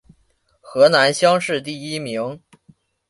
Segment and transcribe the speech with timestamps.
[0.59, 2.41] 河南乡试第一名。